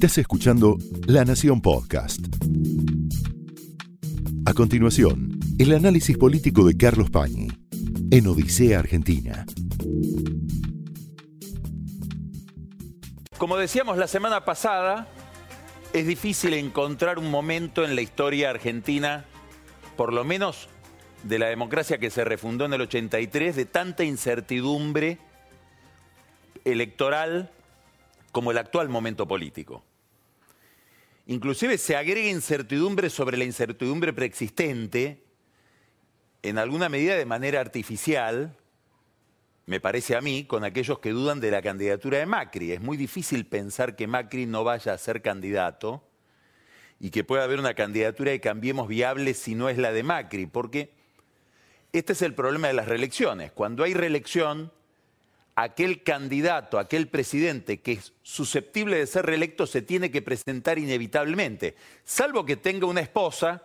[0.00, 2.20] Estás escuchando La Nación Podcast.
[4.46, 7.48] A continuación, el análisis político de Carlos Pañi
[8.10, 9.44] en Odisea Argentina.
[13.36, 15.06] Como decíamos la semana pasada,
[15.92, 19.26] es difícil encontrar un momento en la historia argentina,
[19.98, 20.68] por lo menos
[21.24, 25.18] de la democracia que se refundó en el 83, de tanta incertidumbre
[26.64, 27.50] electoral
[28.32, 29.84] como el actual momento político.
[31.26, 35.22] Inclusive se agrega incertidumbre sobre la incertidumbre preexistente,
[36.42, 38.56] en alguna medida de manera artificial,
[39.66, 42.72] me parece a mí, con aquellos que dudan de la candidatura de Macri.
[42.72, 46.02] Es muy difícil pensar que Macri no vaya a ser candidato
[46.98, 50.46] y que pueda haber una candidatura de Cambiemos viable si no es la de Macri,
[50.46, 50.90] porque
[51.92, 53.52] este es el problema de las reelecciones.
[53.52, 54.72] Cuando hay reelección,
[55.62, 61.76] aquel candidato, aquel presidente que es susceptible de ser reelecto se tiene que presentar inevitablemente,
[62.04, 63.62] salvo que tenga una esposa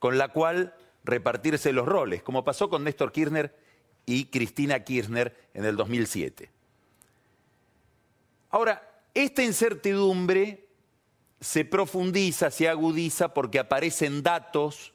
[0.00, 0.74] con la cual
[1.04, 3.54] repartirse los roles, como pasó con Néstor Kirchner
[4.06, 6.50] y Cristina Kirchner en el 2007.
[8.50, 10.66] Ahora, esta incertidumbre
[11.40, 14.92] se profundiza, se agudiza porque aparecen datos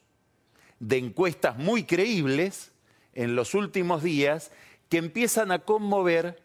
[0.80, 2.72] de encuestas muy creíbles
[3.14, 4.52] en los últimos días
[4.92, 6.44] que empiezan a conmover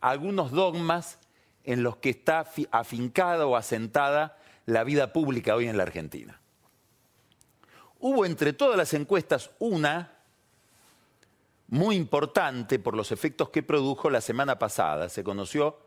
[0.00, 1.18] algunos dogmas
[1.64, 6.40] en los que está afincada o asentada la vida pública hoy en la Argentina.
[7.98, 10.12] Hubo entre todas las encuestas una
[11.66, 15.08] muy importante por los efectos que produjo la semana pasada.
[15.08, 15.80] Se conoció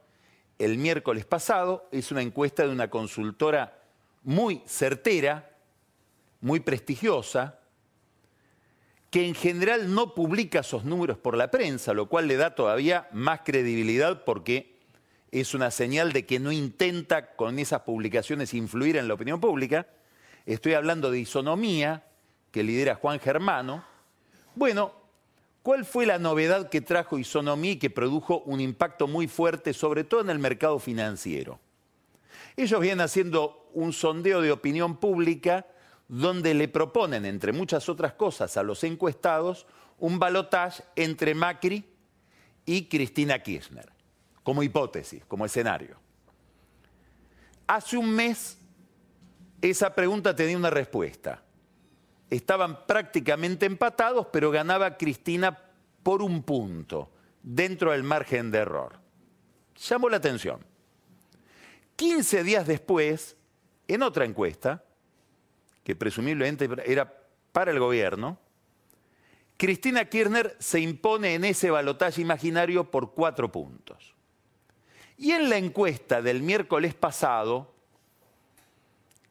[0.60, 3.80] el miércoles pasado, es una encuesta de una consultora
[4.24, 5.56] muy certera,
[6.42, 7.61] muy prestigiosa,
[9.12, 13.10] que en general no publica esos números por la prensa, lo cual le da todavía
[13.12, 14.80] más credibilidad porque
[15.32, 19.86] es una señal de que no intenta con esas publicaciones influir en la opinión pública.
[20.46, 22.06] Estoy hablando de isonomía,
[22.52, 23.84] que lidera Juan Germano.
[24.56, 24.94] Bueno,
[25.62, 30.06] ¿cuál fue la novedad que trajo isonomía y que produjo un impacto muy fuerte, sobre
[30.06, 31.60] todo en el mercado financiero?
[32.56, 35.66] Ellos vienen haciendo un sondeo de opinión pública
[36.12, 39.66] donde le proponen, entre muchas otras cosas, a los encuestados
[39.98, 41.86] un balotaje entre Macri
[42.66, 43.90] y Cristina Kirchner,
[44.44, 45.96] como hipótesis, como escenario.
[47.66, 48.58] Hace un mes
[49.62, 51.42] esa pregunta tenía una respuesta.
[52.30, 55.58] Estaban prácticamente empatados, pero ganaba Cristina
[56.04, 57.10] por un punto,
[57.42, 59.00] dentro del margen de error.
[59.78, 60.60] Llamó la atención.
[61.96, 63.38] 15 días después,
[63.88, 64.84] en otra encuesta,
[65.84, 67.14] que presumiblemente era
[67.52, 68.38] para el gobierno,
[69.58, 74.16] Cristina Kirchner se impone en ese balotaje imaginario por cuatro puntos.
[75.18, 77.72] Y en la encuesta del miércoles pasado,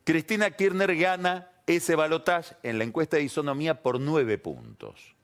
[0.05, 5.15] Cristina Kirchner gana ese balotaje en la encuesta de isonomía por nueve puntos.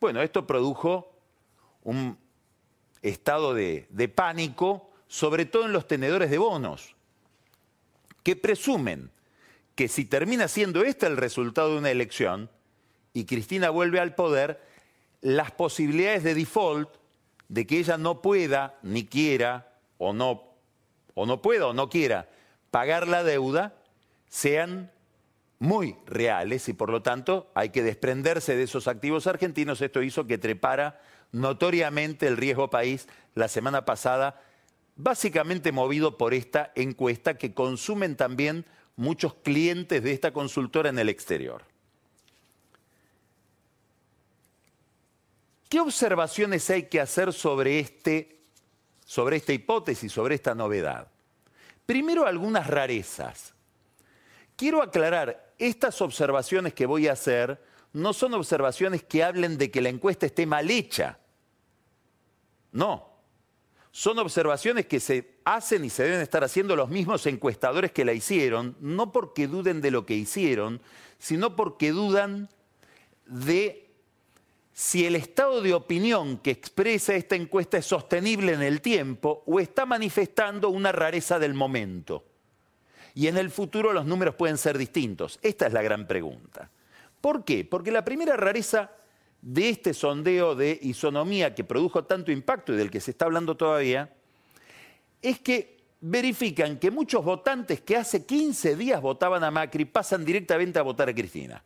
[0.00, 1.12] Bueno, esto produjo
[1.82, 2.16] un
[3.02, 6.94] estado de, de pánico, sobre todo en los tenedores de bonos,
[8.22, 9.10] que presumen
[9.80, 12.50] que si termina siendo este el resultado de una elección
[13.14, 14.60] y Cristina vuelve al poder,
[15.22, 16.90] las posibilidades de default
[17.48, 20.52] de que ella no pueda, ni quiera, o no,
[21.14, 22.28] o no pueda o no quiera
[22.70, 23.74] pagar la deuda,
[24.28, 24.92] sean
[25.58, 29.80] muy reales y por lo tanto hay que desprenderse de esos activos argentinos.
[29.80, 31.00] Esto hizo que trepara
[31.32, 34.42] notoriamente el riesgo país la semana pasada,
[34.96, 38.66] básicamente movido por esta encuesta que consumen también
[39.00, 41.64] muchos clientes de esta consultora en el exterior.
[45.70, 48.40] ¿Qué observaciones hay que hacer sobre, este,
[49.06, 51.08] sobre esta hipótesis, sobre esta novedad?
[51.86, 53.54] Primero, algunas rarezas.
[54.54, 57.62] Quiero aclarar, estas observaciones que voy a hacer
[57.94, 61.18] no son observaciones que hablen de que la encuesta esté mal hecha.
[62.72, 63.10] No,
[63.92, 68.12] son observaciones que se hacen y se deben estar haciendo los mismos encuestadores que la
[68.12, 70.80] hicieron, no porque duden de lo que hicieron,
[71.18, 72.48] sino porque dudan
[73.26, 73.88] de
[74.72, 79.60] si el estado de opinión que expresa esta encuesta es sostenible en el tiempo o
[79.60, 82.24] está manifestando una rareza del momento.
[83.14, 85.38] Y en el futuro los números pueden ser distintos.
[85.42, 86.70] Esta es la gran pregunta.
[87.20, 87.64] ¿Por qué?
[87.64, 88.92] Porque la primera rareza
[89.42, 93.56] de este sondeo de isonomía que produjo tanto impacto y del que se está hablando
[93.56, 94.14] todavía,
[95.22, 100.78] es que verifican que muchos votantes que hace 15 días votaban a Macri pasan directamente
[100.78, 101.62] a votar a Cristina.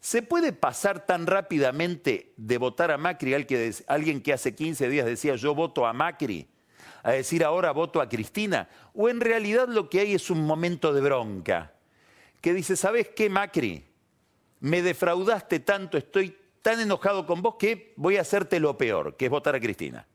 [0.00, 3.44] ¿Se puede pasar tan rápidamente de votar a Macri a
[3.88, 6.46] alguien que hace 15 días decía yo voto a Macri
[7.02, 8.68] a decir ahora voto a Cristina?
[8.94, 11.72] ¿O en realidad lo que hay es un momento de bronca?
[12.40, 13.84] Que dice, ¿sabes qué, Macri?
[14.60, 19.26] Me defraudaste tanto, estoy tan enojado con vos que voy a hacerte lo peor, que
[19.26, 20.06] es votar a Cristina.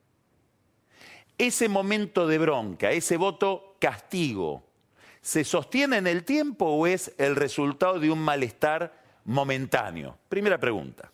[1.42, 4.62] Ese momento de bronca, ese voto castigo,
[5.22, 8.94] ¿se sostiene en el tiempo o es el resultado de un malestar
[9.26, 10.20] momentáneo?
[10.30, 11.12] Primera pregunta.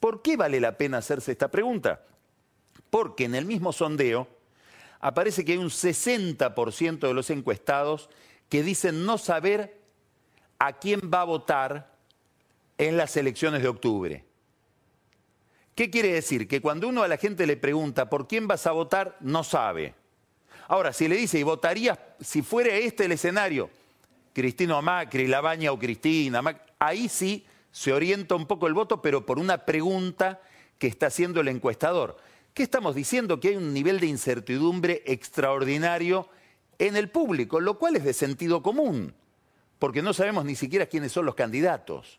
[0.00, 2.02] ¿Por qué vale la pena hacerse esta pregunta?
[2.90, 4.26] Porque en el mismo sondeo
[4.98, 8.10] aparece que hay un 60% de los encuestados
[8.48, 9.78] que dicen no saber
[10.58, 11.94] a quién va a votar
[12.78, 14.25] en las elecciones de octubre.
[15.76, 16.48] ¿Qué quiere decir?
[16.48, 19.94] Que cuando uno a la gente le pregunta por quién vas a votar, no sabe.
[20.68, 23.68] Ahora, si le dice, ¿y votarías si fuera este el escenario?
[24.32, 26.42] Cristino Macri, Labaña o Cristina,
[26.78, 30.40] ahí sí se orienta un poco el voto, pero por una pregunta
[30.78, 32.16] que está haciendo el encuestador.
[32.54, 33.38] ¿Qué estamos diciendo?
[33.38, 36.26] Que hay un nivel de incertidumbre extraordinario
[36.78, 39.12] en el público, lo cual es de sentido común,
[39.78, 42.18] porque no sabemos ni siquiera quiénes son los candidatos.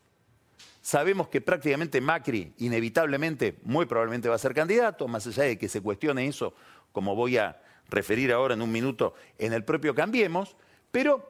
[0.87, 5.67] Sabemos que prácticamente Macri, inevitablemente, muy probablemente va a ser candidato, más allá de que
[5.67, 6.53] se cuestione eso,
[6.93, 10.55] como voy a referir ahora en un minuto en el propio Cambiemos,
[10.89, 11.29] pero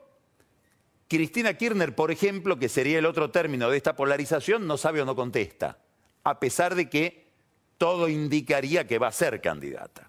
[1.08, 5.06] Cristina Kirchner, por ejemplo, que sería el otro término de esta polarización, no sabe o
[5.06, 5.80] no contesta,
[6.24, 7.26] a pesar de que
[7.80, 10.08] todo indicaría que va a ser candidata.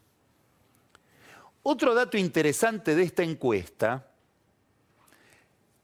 [1.62, 4.08] Otro dato interesante de esta encuesta,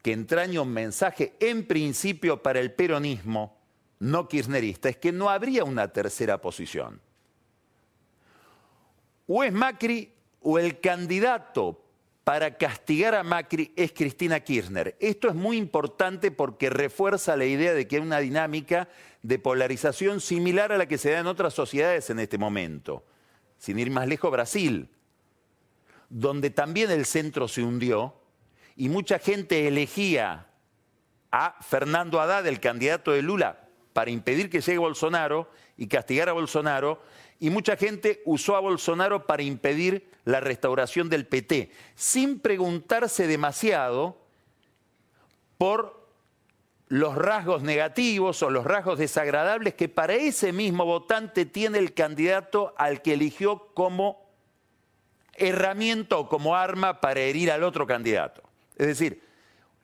[0.04, 3.56] que entraña un mensaje en principio para el peronismo
[4.00, 7.00] no kirchnerista, es que no habría una tercera posición.
[9.26, 10.12] O es Macri
[10.42, 11.82] o el candidato
[12.22, 14.94] para castigar a Macri es Cristina Kirchner.
[15.00, 18.90] Esto es muy importante porque refuerza la idea de que hay una dinámica
[19.22, 23.06] de polarización similar a la que se da en otras sociedades en este momento.
[23.56, 24.90] Sin ir más lejos, Brasil,
[26.10, 28.20] donde también el centro se hundió
[28.76, 30.46] y mucha gente elegía
[31.30, 36.32] a Fernando Haddad, el candidato de Lula, para impedir que llegue Bolsonaro y castigar a
[36.32, 37.02] Bolsonaro,
[37.40, 44.16] y mucha gente usó a Bolsonaro para impedir la restauración del PT, sin preguntarse demasiado
[45.58, 46.04] por
[46.88, 52.74] los rasgos negativos o los rasgos desagradables que para ese mismo votante tiene el candidato
[52.76, 54.24] al que eligió como
[55.32, 58.42] herramienta o como arma para herir al otro candidato.
[58.76, 59.22] Es decir,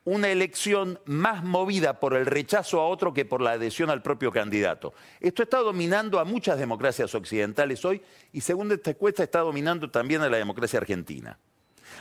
[0.04, 4.32] una elección más movida por el rechazo a otro que por la adhesión al propio
[4.32, 4.94] candidato.
[5.20, 8.02] Esto está dominando a muchas democracias occidentales hoy
[8.32, 11.38] y según esta encuesta está dominando también a la democracia argentina.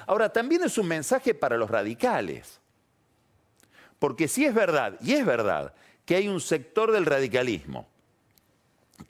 [0.07, 2.59] Ahora, también es un mensaje para los radicales.
[3.99, 5.73] Porque si es verdad, y es verdad,
[6.05, 7.87] que hay un sector del radicalismo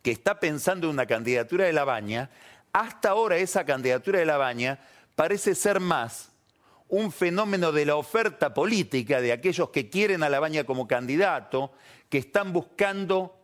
[0.01, 2.29] que está pensando en una candidatura de la baña,
[2.73, 4.79] hasta ahora esa candidatura de la baña
[5.15, 6.31] parece ser más
[6.89, 11.71] un fenómeno de la oferta política de aquellos que quieren a la baña como candidato,
[12.09, 13.35] que están buscando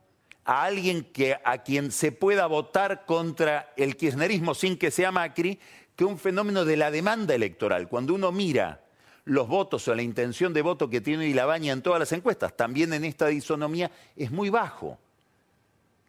[0.43, 1.07] a alguien
[1.43, 5.59] a quien se pueda votar contra el kirchnerismo sin que sea Macri,
[5.95, 7.87] que un fenómeno de la demanda electoral.
[7.87, 8.81] Cuando uno mira
[9.25, 12.93] los votos o la intención de voto que tiene Ilabaña en todas las encuestas, también
[12.93, 14.97] en esta disonomía, es muy bajo.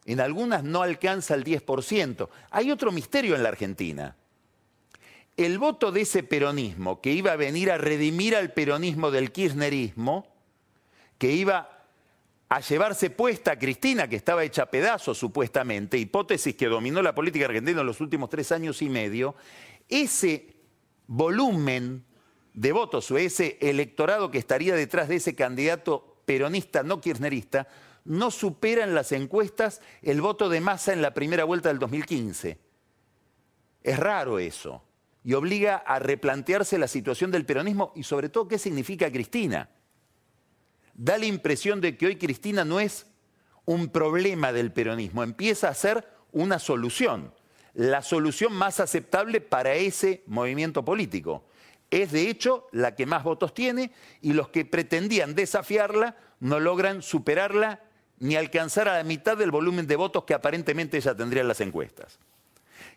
[0.07, 2.29] En algunas no alcanza el 10%.
[2.51, 4.17] Hay otro misterio en la Argentina
[5.37, 10.27] el voto de ese peronismo que iba a venir a redimir al peronismo del kirchnerismo,
[11.19, 11.85] que iba
[12.49, 17.15] a llevarse puesta a Cristina, que estaba hecha a pedazos supuestamente, hipótesis que dominó la
[17.15, 19.35] política argentina en los últimos tres años y medio,
[19.89, 20.55] ese
[21.07, 22.05] volumen
[22.55, 27.69] de votos o ese electorado que estaría detrás de ese candidato peronista, no kirchnerista,
[28.05, 32.59] no supera en las encuestas el voto de masa en la primera vuelta del 2015.
[33.83, 34.86] Es raro eso
[35.27, 39.69] y obliga a replantearse la situación del peronismo y sobre todo qué significa Cristina.
[40.95, 43.07] Da la impresión de que hoy Cristina no es
[43.65, 47.35] un problema del peronismo, empieza a ser una solución,
[47.75, 51.45] la solución más aceptable para ese movimiento político.
[51.91, 53.91] Es de hecho la que más votos tiene
[54.23, 57.81] y los que pretendían desafiarla no logran superarla
[58.21, 61.61] ni alcanzar a la mitad del volumen de votos que aparentemente ella tendría en las
[61.61, 62.21] encuestas.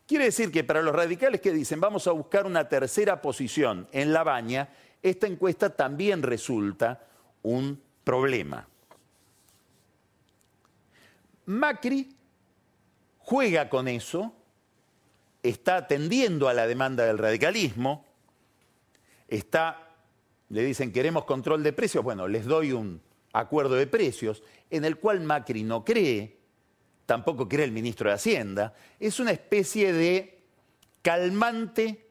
[0.06, 4.14] Quiere decir que para los radicales que dicen vamos a buscar una tercera posición en
[4.14, 4.70] la baña,
[5.02, 7.08] esta encuesta también resulta
[7.44, 8.68] un problema.
[11.46, 12.16] Macri
[13.20, 14.34] juega con eso,
[15.44, 18.06] está atendiendo a la demanda del radicalismo,
[19.28, 19.94] está,
[20.50, 23.02] le dicen queremos control de precios, bueno, les doy un
[23.34, 26.39] acuerdo de precios en el cual Macri no cree,
[27.10, 30.44] tampoco cree el ministro de Hacienda, es una especie de
[31.02, 32.06] calmante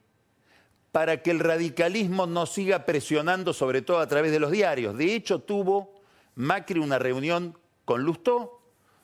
[0.91, 4.99] para que el radicalismo no siga presionando, sobre todo a través de los diarios.
[4.99, 6.03] De hecho, tuvo
[6.35, 8.61] Macri una reunión con Lustó,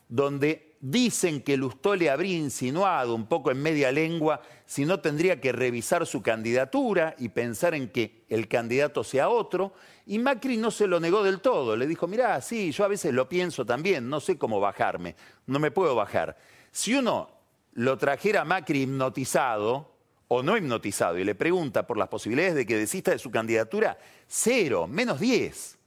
[0.09, 5.41] donde dicen que Lustó le habría insinuado un poco en media lengua si no tendría
[5.41, 9.73] que revisar su candidatura y pensar en que el candidato sea otro.
[10.07, 11.75] Y Macri no se lo negó del todo.
[11.75, 15.59] Le dijo, mirá, sí, yo a veces lo pienso también, no sé cómo bajarme, no
[15.59, 16.37] me puedo bajar.
[16.71, 17.31] Si uno
[17.73, 19.91] lo trajera a Macri hipnotizado,
[20.29, 23.97] o no hipnotizado y le pregunta por las posibilidades de que desista de su candidatura,
[24.27, 25.79] cero, menos 10.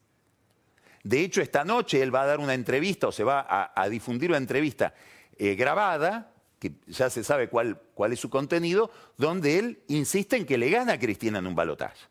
[1.07, 4.29] De hecho, esta noche él va a dar una entrevista o se va a, difundir
[4.29, 4.93] una entrevista
[5.37, 10.45] eh, grabada, que ya se sabe cuál, cuál es su contenido, donde él insiste en
[10.45, 12.07] que le gana a Cristina en un balotaje.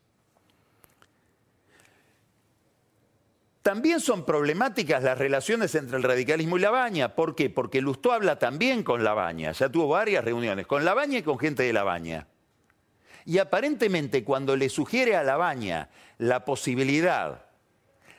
[3.61, 7.13] También son problemáticas las relaciones entre el radicalismo y la baña.
[7.13, 7.51] ¿Por qué?
[7.51, 9.51] Porque Lustó habla también con la baña.
[9.51, 12.25] Ya tuvo varias reuniones con la baña y con gente de la baña.
[13.25, 17.46] Y aparentemente cuando le sugiere a la baña la posibilidad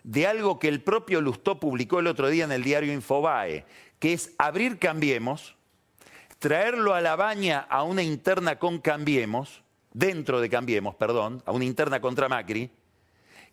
[0.04, 3.64] de algo que el propio Lustó publicó el otro día en el diario Infobae,
[3.98, 5.56] que es abrir Cambiemos,
[6.38, 9.62] traerlo a la baña a una interna con Cambiemos,
[9.92, 12.70] dentro de Cambiemos, perdón, a una interna contra Macri,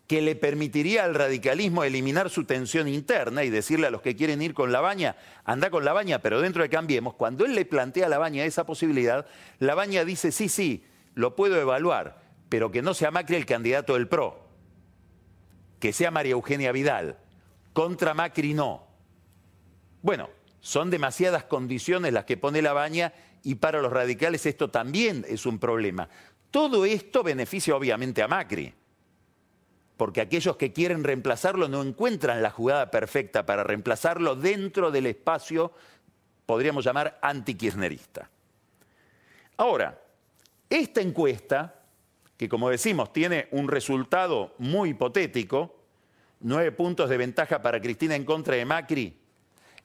[0.06, 4.40] que le permitiría al radicalismo eliminar su tensión interna y decirle a los que quieren
[4.40, 7.64] ir con la baña, anda con la baña, pero dentro de Cambiemos, cuando él le
[7.64, 9.26] plantea a la baña esa posibilidad,
[9.58, 10.84] la baña dice, sí, sí,
[11.14, 14.45] lo puedo evaluar, pero que no sea Macri el candidato del PRO,
[15.86, 17.16] que sea María Eugenia Vidal,
[17.72, 18.88] contra Macri no.
[20.02, 20.28] Bueno,
[20.58, 23.12] son demasiadas condiciones las que pone la baña
[23.44, 26.08] y para los radicales esto también es un problema.
[26.50, 28.74] Todo esto beneficia obviamente a Macri
[29.96, 35.70] porque aquellos que quieren reemplazarlo no encuentran la jugada perfecta para reemplazarlo dentro del espacio,
[36.46, 38.28] podríamos llamar, antikirchnerista.
[39.56, 40.02] Ahora,
[40.68, 41.76] esta encuesta,
[42.36, 45.75] que como decimos tiene un resultado muy hipotético,
[46.40, 49.16] nueve puntos de ventaja para Cristina en contra de Macri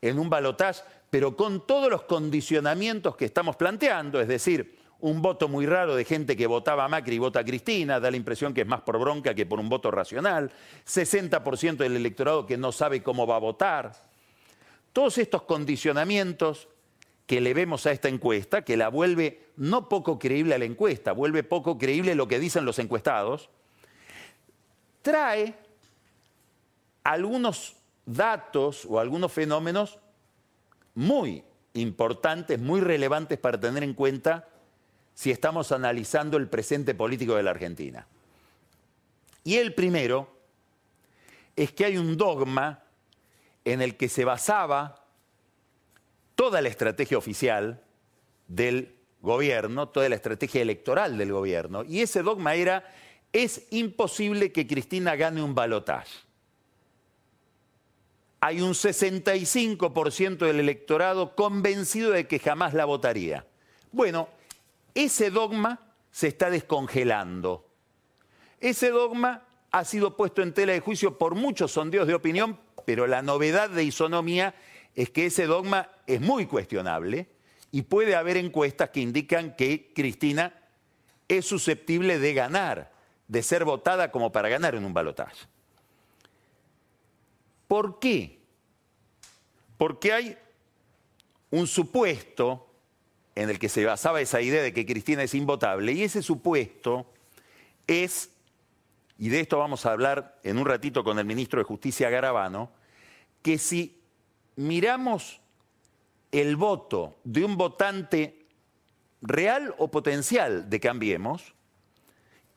[0.01, 5.47] en un balotaje, pero con todos los condicionamientos que estamos planteando, es decir, un voto
[5.47, 8.53] muy raro de gente que votaba a Macri y vota a Cristina, da la impresión
[8.53, 10.51] que es más por bronca que por un voto racional,
[10.85, 13.93] 60% del electorado que no sabe cómo va a votar.
[14.93, 16.67] Todos estos condicionamientos
[17.25, 21.13] que le vemos a esta encuesta, que la vuelve no poco creíble a la encuesta,
[21.13, 23.49] vuelve poco creíble lo que dicen los encuestados,
[25.01, 25.55] trae
[27.03, 29.99] algunos datos o algunos fenómenos
[30.95, 31.43] muy
[31.73, 34.47] importantes, muy relevantes para tener en cuenta
[35.13, 38.07] si estamos analizando el presente político de la Argentina.
[39.43, 40.29] Y el primero
[41.55, 42.83] es que hay un dogma
[43.65, 45.05] en el que se basaba
[46.35, 47.83] toda la estrategia oficial
[48.47, 51.83] del gobierno, toda la estrategia electoral del gobierno.
[51.83, 52.83] Y ese dogma era,
[53.31, 56.30] es imposible que Cristina gane un balotaje.
[58.41, 63.45] Hay un 65% del electorado convencido de que jamás la votaría.
[63.91, 64.29] Bueno,
[64.95, 65.79] ese dogma
[66.11, 67.67] se está descongelando.
[68.59, 73.07] Ese dogma ha sido puesto en tela de juicio por muchos sondeos de opinión, pero
[73.07, 74.55] la novedad de isonomía
[74.95, 77.29] es que ese dogma es muy cuestionable
[77.71, 80.53] y puede haber encuestas que indican que Cristina
[81.27, 82.91] es susceptible de ganar,
[83.27, 85.47] de ser votada como para ganar en un balotaje.
[87.71, 88.37] ¿Por qué?
[89.77, 90.37] Porque hay
[91.51, 92.67] un supuesto
[93.33, 95.93] en el que se basaba esa idea de que Cristina es invotable.
[95.93, 97.05] Y ese supuesto
[97.87, 98.29] es,
[99.17, 102.71] y de esto vamos a hablar en un ratito con el ministro de Justicia Garabano,
[103.41, 104.01] que si
[104.57, 105.39] miramos
[106.33, 108.47] el voto de un votante
[109.21, 111.53] real o potencial de Cambiemos,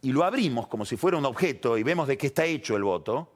[0.02, 2.82] y lo abrimos como si fuera un objeto y vemos de qué está hecho el
[2.82, 3.33] voto,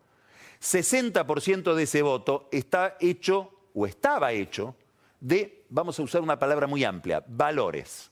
[0.60, 4.74] 60% de ese voto está hecho o estaba hecho
[5.20, 8.10] de, vamos a usar una palabra muy amplia, valores.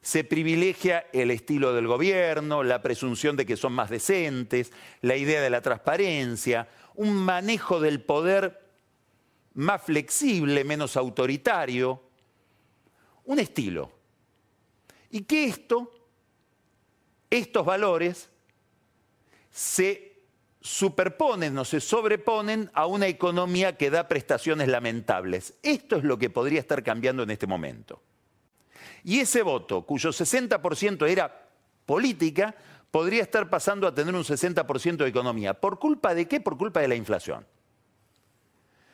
[0.00, 5.40] Se privilegia el estilo del gobierno, la presunción de que son más decentes, la idea
[5.40, 8.62] de la transparencia, un manejo del poder
[9.54, 12.02] más flexible, menos autoritario,
[13.24, 13.92] un estilo.
[15.10, 15.92] Y que esto,
[17.30, 18.28] estos valores,
[19.50, 20.11] se
[20.62, 25.54] superponen o se sobreponen a una economía que da prestaciones lamentables.
[25.62, 28.00] Esto es lo que podría estar cambiando en este momento.
[29.04, 31.48] Y ese voto, cuyo 60% era
[31.84, 32.54] política,
[32.92, 35.54] podría estar pasando a tener un 60% de economía.
[35.54, 36.40] ¿Por culpa de qué?
[36.40, 37.44] Por culpa de la inflación.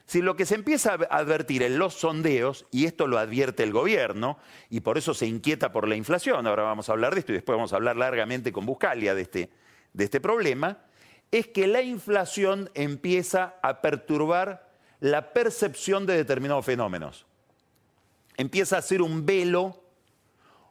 [0.07, 3.75] Si lo que se empieza a advertir en los sondeos, y esto lo advierte el
[3.75, 4.39] gobierno,
[4.71, 7.35] y por eso se inquieta por la inflación, ahora vamos a hablar de esto y
[7.35, 9.51] después vamos a hablar largamente con Buscalia de este,
[9.93, 10.79] de este problema,
[11.31, 14.71] es que la inflación empieza a perturbar
[15.01, 17.27] la percepción de determinados fenómenos.
[18.37, 19.83] Empieza a ser un velo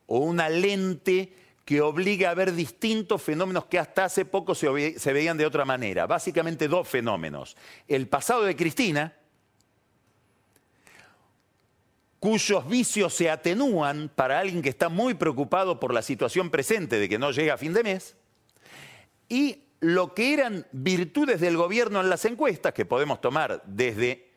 [0.08, 1.34] o una lente
[1.68, 4.70] que obliga a ver distintos fenómenos que hasta hace poco se,
[5.12, 6.08] veían de otra manera.
[6.08, 7.58] Básicamente dos fenómenos.
[7.90, 9.14] El pasado de Cristina,
[12.20, 17.10] cuyos vicios se atenúan para alguien que está muy preocupado por la situación presente de
[17.10, 18.16] que no llega a fin de mes,
[19.28, 24.31] y lo que eran virtudes del gobierno en las encuestas, que podemos tomar desde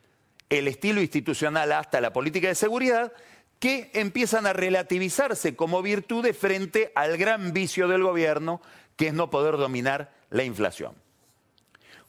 [0.48, 3.12] el estilo institucional hasta la política de seguridad,
[3.58, 8.60] que empiezan a relativizarse como virtudes frente al gran vicio del gobierno,
[8.96, 10.94] que es no poder dominar la inflación.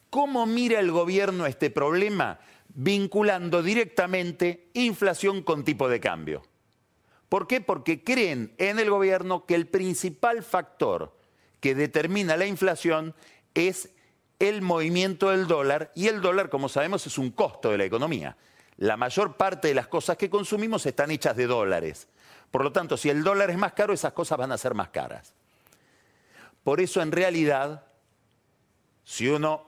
[0.09, 2.39] ¿Cómo mira el gobierno este problema?
[2.73, 6.41] Vinculando directamente inflación con tipo de cambio.
[7.29, 7.61] ¿Por qué?
[7.61, 11.15] Porque creen en el gobierno que el principal factor
[11.61, 13.15] que determina la inflación
[13.53, 13.89] es
[14.39, 18.35] el movimiento del dólar y el dólar, como sabemos, es un costo de la economía.
[18.77, 22.07] La mayor parte de las cosas que consumimos están hechas de dólares.
[22.49, 24.89] Por lo tanto, si el dólar es más caro, esas cosas van a ser más
[24.89, 25.33] caras.
[26.63, 27.85] Por eso, en realidad,
[29.03, 29.65] si uno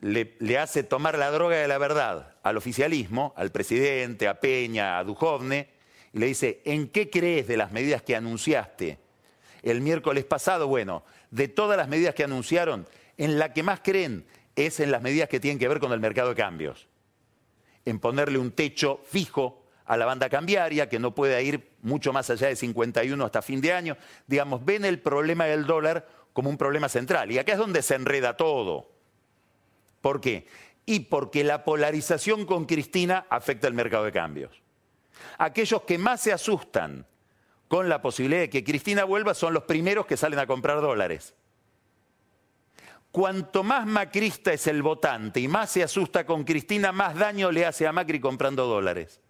[0.00, 5.04] le, hace tomar la droga de la verdad al oficialismo, al presidente, a Peña, a
[5.04, 5.68] Dujovne,
[6.12, 8.98] y le dice, ¿en qué crees de las medidas que anunciaste
[9.62, 10.66] el miércoles pasado?
[10.66, 12.86] Bueno, de todas las medidas que anunciaron,
[13.16, 14.26] en la que más creen
[14.56, 16.88] es en las medidas que tienen que ver con el mercado de cambios.
[17.84, 22.30] En ponerle un techo fijo a la banda cambiaria, que no puede ir mucho más
[22.30, 23.96] allá de 51 hasta fin de año.
[24.26, 27.32] Digamos, ven el problema del dólar como un problema central.
[27.32, 28.92] Y acá es donde se enreda todo.
[30.00, 30.46] ¿Por qué?
[30.86, 34.62] Y porque la polarización con Cristina afecta el mercado de cambios.
[35.38, 37.06] Aquellos que más se asustan
[37.70, 41.36] con la posibilidad de que Cristina vuelva son los primeros que salen a comprar dólares.
[43.12, 47.64] Cuanto más macrista es el votante y más se asusta con Cristina, más daño le
[47.64, 49.20] hace a Macri comprando dólares.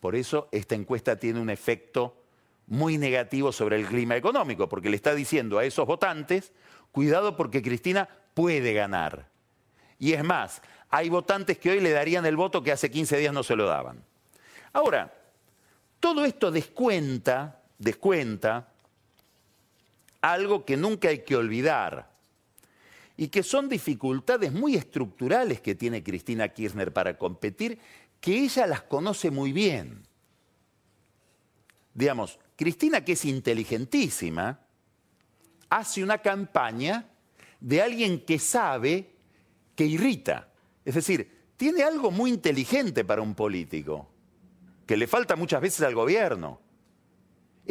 [0.00, 2.16] Por eso esta encuesta tiene un efecto
[2.66, 6.52] muy negativo sobre el clima económico, porque le está diciendo a esos votantes,
[6.90, 9.28] cuidado porque Cristina puede ganar.
[9.96, 13.32] Y es más, hay votantes que hoy le darían el voto que hace 15 días
[13.32, 14.02] no se lo daban.
[14.72, 15.14] Ahora,
[16.00, 18.68] todo esto descuenta descuenta
[20.20, 22.10] algo que nunca hay que olvidar
[23.16, 27.78] y que son dificultades muy estructurales que tiene Cristina Kirchner para competir,
[28.20, 30.02] que ella las conoce muy bien.
[31.94, 34.60] Digamos, Cristina, que es inteligentísima,
[35.70, 37.08] hace una campaña
[37.60, 39.10] de alguien que sabe
[39.74, 40.48] que irrita.
[40.84, 44.08] Es decir, tiene algo muy inteligente para un político,
[44.86, 46.60] que le falta muchas veces al gobierno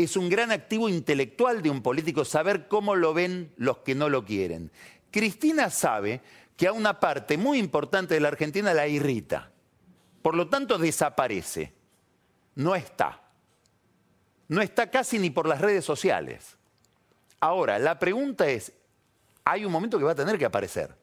[0.04, 4.08] es un gran activo intelectual de un político saber cómo lo ven los que no
[4.08, 4.72] lo quieren.
[5.12, 6.22] Cristina sabe
[6.56, 9.52] que a una parte muy importante de la Argentina la irrita.
[10.22, 11.74] Por lo tanto, desaparece.
[12.56, 13.22] No está.
[14.48, 16.58] No está casi ni por las redes sociales.
[17.42, 18.72] Ahora, la pregunta es,
[19.44, 20.96] hay un momento que va a tener que aparecer.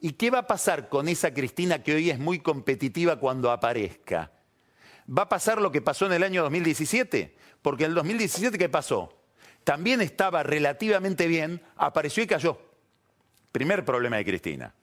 [0.00, 4.30] ¿Y qué va a pasar con esa Cristina que hoy es muy competitiva cuando aparezca?
[5.06, 7.34] ¿Va a pasar lo que pasó en el año 2017?
[7.64, 9.10] Porque en el 2017, ¿qué pasó?
[9.64, 12.58] También estaba relativamente bien, apareció y cayó.
[13.52, 14.74] Primer problema de Cristina.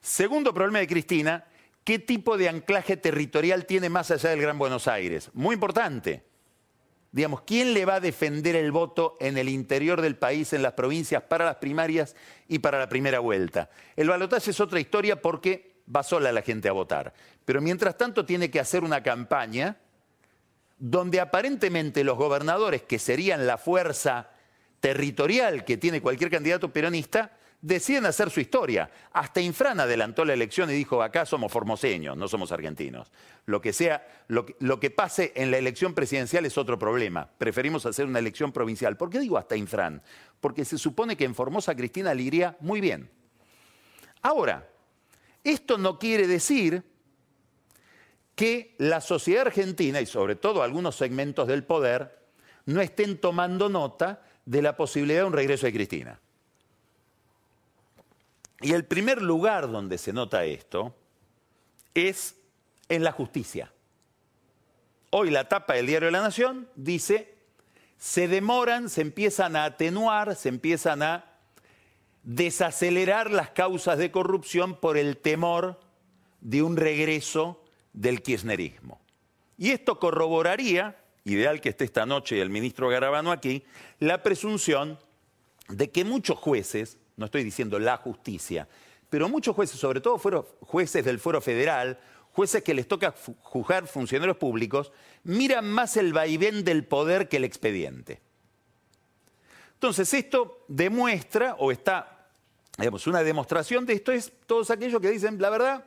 [0.00, 1.44] Segundo problema de Cristina,
[1.82, 5.30] ¿qué tipo de anclaje territorial tiene más allá del Gran Buenos Aires?
[5.34, 6.22] Muy importante.
[7.10, 10.74] Digamos, ¿quién le va a defender el voto en el interior del país, en las
[10.74, 12.14] provincias, para las primarias
[12.46, 13.70] y para la primera vuelta?
[13.96, 17.12] El balotaje es otra historia porque va sola la gente a votar.
[17.44, 19.78] Pero mientras tanto tiene que hacer una campaña
[20.84, 24.30] donde aparentemente los gobernadores, que serían la fuerza
[24.80, 28.90] territorial que tiene cualquier candidato peronista, deciden hacer su historia.
[29.12, 33.12] Hasta Infran adelantó la elección y dijo, acá somos formoseños, no somos argentinos.
[33.46, 34.44] Lo que, sea, lo,
[34.80, 37.30] que pase en la elección presidencial es otro problema.
[37.38, 38.96] Preferimos hacer una elección provincial.
[38.96, 40.02] ¿Por qué digo hasta Infran?
[40.40, 43.08] Porque se supone que en Formosa Cristina le iría muy bien.
[44.20, 44.68] Ahora,
[45.44, 46.82] esto no quiere decir
[48.42, 52.18] que la sociedad argentina y sobre todo algunos segmentos del poder
[52.66, 56.20] no estén tomando nota de la posibilidad de un regreso de Cristina.
[58.60, 60.92] Y el primer lugar donde se nota esto
[61.94, 62.34] es
[62.88, 63.72] en la justicia.
[65.10, 67.36] Hoy la tapa del diario de la Nación dice,
[67.96, 71.26] se demoran, se empiezan a atenuar, se empiezan a
[72.24, 75.78] desacelerar las causas de corrupción por el temor
[76.40, 77.61] de un regreso
[77.92, 79.00] del kirchnerismo.
[79.58, 83.64] Y esto corroboraría, ideal que esté esta noche el ministro Garabano aquí,
[83.98, 84.98] la presunción
[85.68, 88.68] de que muchos jueces, no estoy diciendo la justicia,
[89.08, 91.98] pero muchos jueces, sobre todo fueron jueces del Fuero Federal,
[92.32, 94.90] jueces que les toca juzgar funcionarios públicos,
[95.24, 98.20] miran más el vaivén del poder que el expediente.
[99.74, 102.28] Entonces, esto demuestra, o está,
[102.78, 105.84] digamos, una demostración de esto es todos aquellos que dicen, la verdad,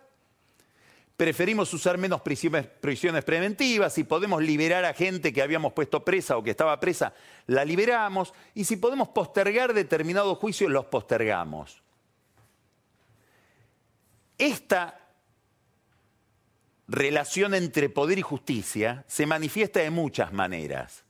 [1.17, 6.43] preferimos usar menos prisiones, preventivas, si podemos liberar a gente que habíamos puesto presa o
[6.43, 7.13] que estaba presa,
[7.47, 11.81] la liberamos, y si podemos postergar determinados juicios, los postergamos.
[14.37, 14.99] Esta
[16.87, 21.05] relación entre poder y justicia se manifiesta de muchas maneras,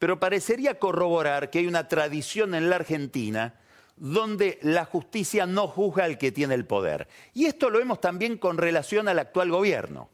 [0.00, 3.54] pero parecería corroborar que hay una tradición en la Argentina
[4.00, 7.08] donde la justicia no juzga al que tiene el poder.
[7.34, 10.08] Y esto lo vemos también con relación al actual gobierno.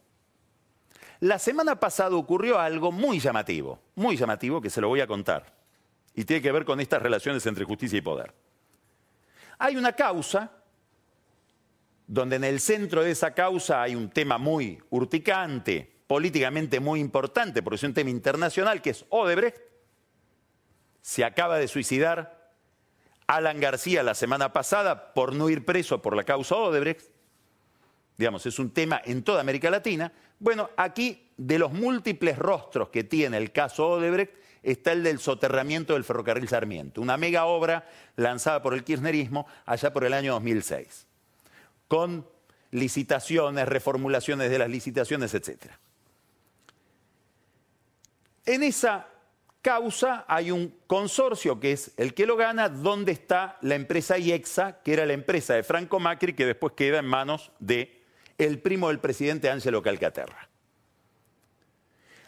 [1.21, 5.55] La semana pasada ocurrió algo muy llamativo, muy llamativo que se lo voy a contar.
[6.15, 8.35] Y tiene que ver con estas relaciones entre justicia y poder.
[9.59, 10.51] Hay una causa
[12.07, 17.63] donde en el centro de esa causa hay un tema muy urticante, políticamente muy importante,
[17.63, 19.59] porque es un tema internacional, que es Odebrecht.
[21.01, 22.44] Se acaba de suicidar
[23.27, 27.09] Alan García la semana pasada por no ir preso por la causa Odebrecht.
[28.17, 30.13] Digamos, es un tema en toda América Latina.
[30.39, 35.95] Bueno, aquí de los múltiples rostros que tiene el caso Odebrecht está el del soterramiento
[35.95, 41.07] del ferrocarril Sarmiento, una mega obra lanzada por el kirchnerismo allá por el año 2006
[41.89, 42.27] con
[42.71, 45.67] licitaciones, reformulaciones de las licitaciones, etc.
[48.45, 49.07] En esa
[49.65, 54.83] causa hay un consorcio que es el que lo gana, donde está la empresa IEXA,
[54.83, 58.03] que era la empresa de Franco Macri, que después queda en manos de
[58.37, 60.51] el primo del presidente Ángelo Calcaterra.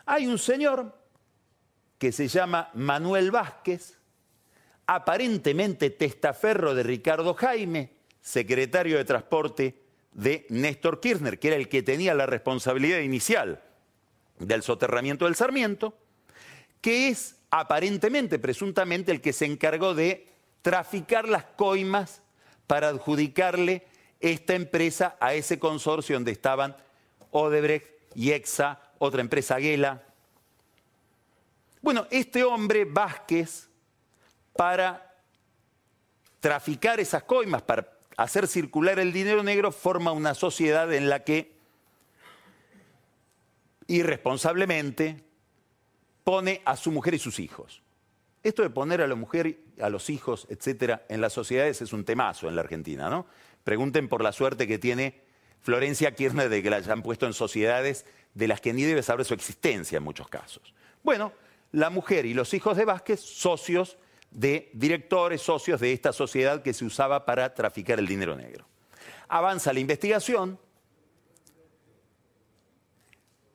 [0.07, 0.99] Hay un señor
[1.99, 3.99] que se llama Manuel Vázquez,
[4.87, 7.91] aparentemente testaferro de Ricardo Jaime,
[8.23, 13.63] secretario de Transporte de Néstor Kirchner, que era el que tenía la responsabilidad inicial
[14.39, 15.99] del soterramiento del Sarmiento,
[16.87, 20.29] que es aparentemente, presuntamente, el que se encargó de
[20.63, 22.23] traficar las coimas
[22.69, 23.85] para adjudicarle
[24.21, 26.77] esta empresa a ese consorcio donde estaban
[27.33, 30.01] Odebrecht y EXA, otra empresa Gela.
[31.83, 33.69] Bueno, este hombre, Vázquez,
[34.53, 35.13] para
[36.39, 41.53] traficar esas coimas, para hacer circular el dinero negro forma una sociedad en la que
[43.89, 45.26] irresponsablemente
[46.27, 47.83] pone a su mujer y sus hijos.
[48.43, 52.05] Esto de poner a la mujer, a los hijos, etcétera, en las sociedades es un
[52.05, 53.27] temazo en la Argentina, ¿no?
[53.63, 55.23] Pregunten por la suerte que tiene
[55.61, 59.25] Florencia Kirchner de que la hayan puesto en sociedades de las que ni debe saber
[59.25, 60.75] su existencia en muchos casos.
[61.05, 61.33] Bueno,
[61.71, 63.97] la mujer y los hijos de Vázquez, socios
[64.33, 68.67] de directores, socios de esta sociedad que se usaba para traficar el dinero negro.
[69.29, 70.59] Avanza la investigación.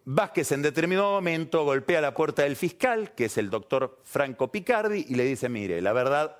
[0.05, 5.05] Vázquez en determinado momento golpea la puerta del fiscal, que es el doctor Franco Picardi,
[5.07, 6.37] y le dice, mire, la verdad,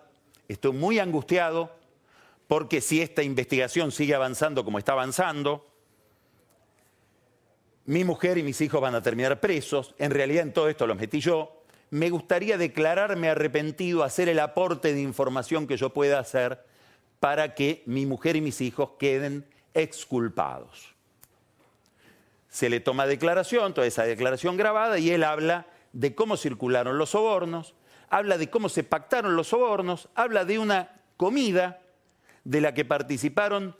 [0.47, 1.71] estoy muy angustiado
[2.47, 5.67] porque si esta investigación sigue avanzando como está avanzando,
[7.85, 10.97] mi mujer y mis hijos van a terminar presos, en realidad en todo esto los
[10.97, 16.65] metí yo, me gustaría declararme arrepentido, hacer el aporte de información que yo pueda hacer
[17.19, 20.95] para que mi mujer y mis hijos queden exculpados.
[22.51, 27.11] Se le toma declaración, toda esa declaración grabada, y él habla de cómo circularon los
[27.11, 27.73] sobornos,
[28.09, 31.79] habla de cómo se pactaron los sobornos, habla de una comida
[32.43, 33.75] de la que participaron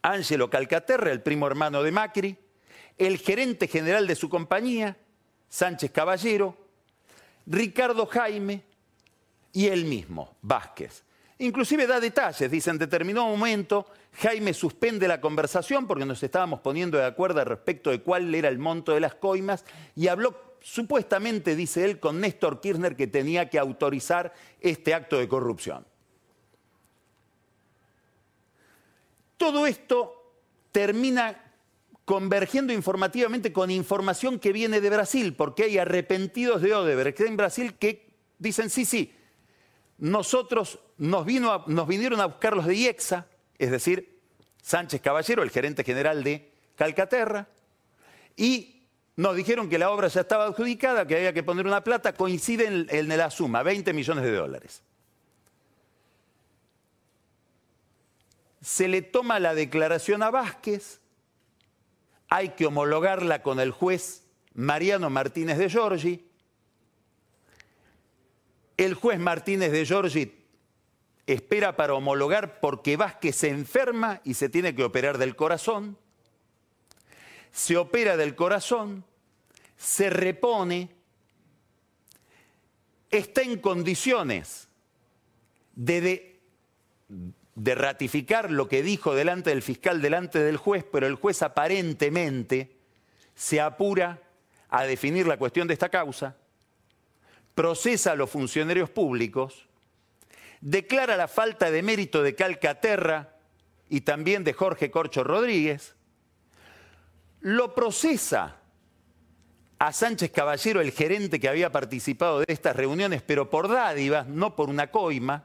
[0.00, 2.36] Ángelo Calcaterra, el primo hermano de Macri,
[2.98, 4.96] el gerente general de su compañía,
[5.48, 6.56] Sánchez Caballero,
[7.46, 8.62] Ricardo Jaime
[9.52, 11.02] y él mismo, Vázquez.
[11.38, 16.98] Inclusive da detalles, dice, en determinado momento Jaime suspende la conversación porque nos estábamos poniendo
[16.98, 21.84] de acuerdo respecto de cuál era el monto de las coimas y habló supuestamente, dice
[21.84, 25.86] él, con Néstor Kirchner que tenía que autorizar este acto de corrupción.
[29.36, 30.34] Todo esto
[30.72, 31.44] termina
[32.04, 37.74] convergiendo informativamente con información que viene de Brasil, porque hay arrepentidos de Odebrecht en Brasil
[37.74, 39.14] que dicen, sí, sí,
[39.98, 43.26] nosotros nos, vino nos vinieron a buscar los de IEXA,
[43.58, 44.20] es decir,
[44.62, 47.48] Sánchez Caballero, el gerente general de Calcaterra,
[48.36, 52.12] y nos dijeron que la obra ya estaba adjudicada, que había que poner una plata,
[52.12, 54.82] coincide en, en la suma, 20 millones de dólares.
[58.60, 61.00] Se le toma la declaración a Vázquez,
[62.28, 66.28] hay que homologarla con el juez Mariano Martínez de Giorgi.
[68.76, 70.37] El juez Martínez de Giorgi
[71.28, 75.98] espera para homologar porque Vázquez se enferma y se tiene que operar del corazón.
[77.52, 79.04] Se opera del corazón,
[79.76, 80.88] se repone,
[83.10, 84.68] está en condiciones
[85.74, 86.40] de,
[87.54, 92.74] de, ratificar lo que dijo delante del fiscal, delante del juez, pero el juez aparentemente
[93.34, 94.22] se apura
[94.70, 96.36] a definir la cuestión de esta causa,
[97.54, 99.67] procesa a los funcionarios públicos,
[100.60, 103.36] declara la falta de mérito de Calcaterra
[103.88, 105.96] y también de Jorge Corcho Rodríguez,
[107.40, 108.56] lo procesa
[109.78, 114.56] a Sánchez Caballero, el gerente que había participado de estas reuniones, pero por dádivas, no
[114.56, 115.44] por una coima,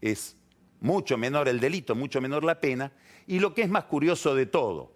[0.00, 0.36] es
[0.80, 2.92] mucho menor el delito, mucho menor la pena,
[3.26, 4.92] y lo que es más curioso de todo,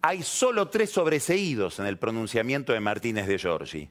[0.00, 3.90] hay solo tres sobreseídos en el pronunciamiento de Martínez de Giorgi,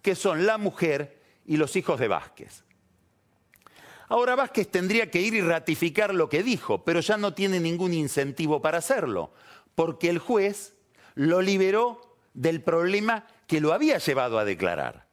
[0.00, 2.64] que son la mujer y los hijos de Vázquez.
[4.10, 7.94] Ahora Vázquez tendría que ir y ratificar lo que dijo, pero ya no tiene ningún
[7.94, 9.32] incentivo para hacerlo,
[9.76, 10.74] porque el juez
[11.14, 15.06] lo liberó del problema que lo había llevado a declarar.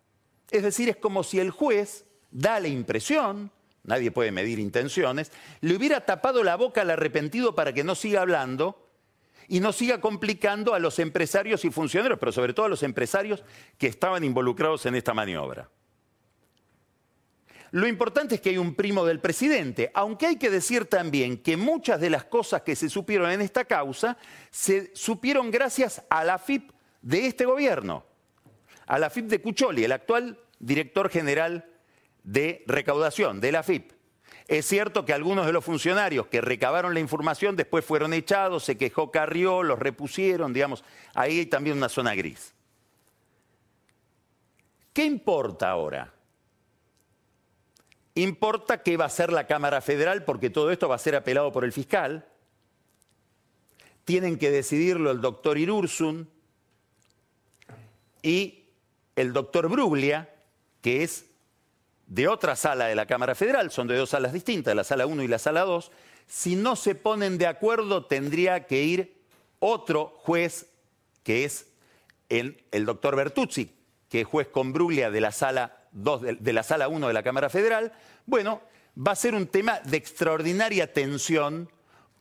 [0.49, 3.51] Es decir, es como si el juez da la impresión,
[3.83, 5.31] nadie puede medir intenciones,
[5.61, 8.89] le hubiera tapado la boca al arrepentido para que no siga hablando
[9.47, 13.43] y no siga complicando a los empresarios y funcionarios, pero sobre todo a los empresarios
[13.77, 15.69] que estaban involucrados en esta maniobra.
[17.71, 21.57] Lo importante es que hay un primo del presidente, aunque hay que decir también que
[21.57, 24.17] muchas de las cosas que se supieron en esta causa
[24.51, 28.05] se supieron gracias a la FIP de este gobierno,
[28.85, 31.69] a la FIP de Cucholi, el actual director general
[32.23, 33.91] de recaudación de la FIP.
[34.47, 38.77] Es cierto que algunos de los funcionarios que recabaron la información después fueron echados, se
[38.77, 42.53] quejó Carrió, los repusieron, digamos, ahí hay también una zona gris.
[44.93, 46.13] ¿Qué importa ahora?
[48.17, 51.51] Importa qué va a hacer la Cámara Federal porque todo esto va a ser apelado
[51.51, 52.25] por el fiscal.
[54.05, 56.27] Tienen que decidirlo el doctor Irursun
[58.23, 58.65] y
[59.15, 60.33] el doctor Bruglia,
[60.81, 61.25] que es
[62.07, 65.21] de otra sala de la Cámara Federal, son de dos salas distintas, la sala 1
[65.21, 65.91] y la sala 2.
[66.25, 69.21] Si no se ponen de acuerdo, tendría que ir
[69.59, 70.71] otro juez,
[71.21, 71.67] que es
[72.29, 73.71] el, doctor Bertuzzi,
[74.09, 77.49] que es juez con Bruglia de la sala de, la sala 1 de la Cámara
[77.49, 77.91] Federal,
[78.25, 78.61] bueno,
[78.97, 81.69] va a ser un tema de extraordinaria tensión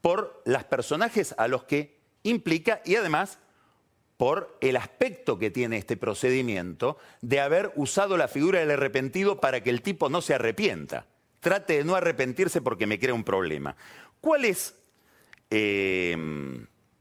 [0.01, 3.39] por los personajes a los que implica y además
[4.17, 9.63] por el aspecto que tiene este procedimiento de haber usado la figura del arrepentido para
[9.63, 11.07] que el tipo no se arrepienta.
[11.41, 13.77] Trate de no arrepentirse porque me crea un problema.
[14.23, 14.75] ¿Cuál es
[15.51, 16.17] eh,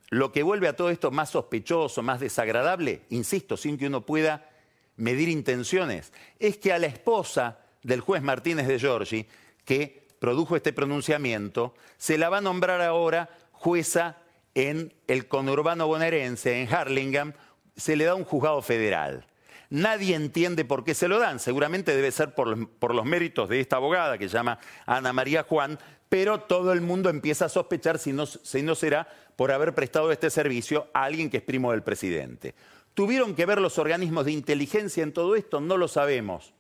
[0.10, 3.04] lo que vuelve a todo esto más sospechoso, más desagradable?
[3.10, 4.50] Insisto, sin que uno pueda
[4.98, 9.28] medir intenciones, es que a la esposa del juez Martínez de Giorgi,
[9.64, 14.18] que produjo este pronunciamiento, se la va a nombrar ahora jueza
[14.56, 17.34] en el conurbano bonaerense, en Harlingham,
[17.76, 19.28] se le da un juzgado federal.
[19.70, 23.78] Nadie entiende por qué se lo dan, seguramente debe ser por, los méritos de esta
[23.78, 28.14] abogada que se llama Ana María Juan, pero todo el mundo empieza a sospechar si
[28.14, 31.84] no, si no será por haber prestado este servicio a alguien que es primo del
[31.84, 32.56] presidente.
[32.96, 35.60] ¿Tuvieron que ver los organismos de inteligencia en todo esto?
[35.60, 36.54] No lo sabemos.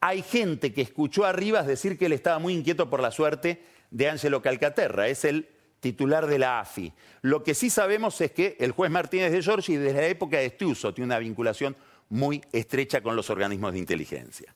[0.00, 3.62] Hay gente que escuchó a Rivas decir que él estaba muy inquieto por la suerte
[3.90, 5.48] de Ángelo Calcaterra, es el
[5.80, 6.92] titular de la AFI.
[7.20, 10.46] Lo que sí sabemos es que el juez Martínez de Giorgi desde la época de
[10.46, 11.76] Estiuso tiene una vinculación
[12.08, 14.54] muy estrecha con los organismos de inteligencia.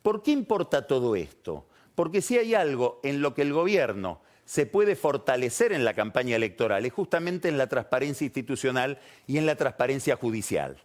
[0.00, 1.66] ¿Por qué importa todo esto?
[1.94, 6.34] Porque si hay algo en lo que el gobierno se puede fortalecer en la campaña
[6.34, 10.82] electoral es justamente en la transparencia institucional y en la transparencia judicial.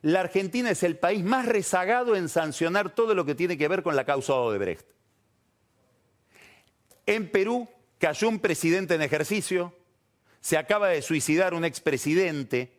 [0.00, 3.84] La Argentina es el país más rezagado en sancionar todo lo que tiene que ver
[3.84, 4.84] con la causa Odebrecht.
[7.06, 9.72] En Perú cayó un presidente en ejercicio,
[10.40, 12.72] se acaba de suicidar un expresidente,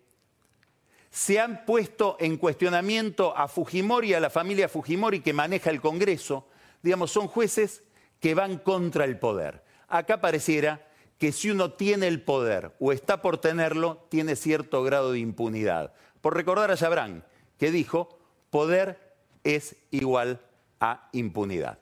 [1.09, 6.49] se han puesto en cuestionamiento a Fujimori, a la familia Fujimori que maneja el Congreso.
[6.81, 7.81] Digamos, son jueces
[8.23, 9.65] que van contra el poder.
[9.89, 10.87] Acá pareciera
[11.19, 15.93] que si uno tiene el poder o está por tenerlo, tiene cierto grado de impunidad.
[16.21, 17.25] Por recordar a Chabrán,
[17.59, 18.17] que dijo,
[18.49, 18.97] poder
[19.43, 20.39] es igual
[20.79, 21.79] a impunidad.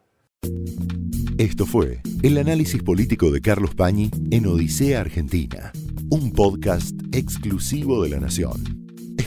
[1.37, 5.71] Esto fue el análisis político de Carlos Pañi en Odisea Argentina,
[6.09, 8.80] un podcast exclusivo de la Nación.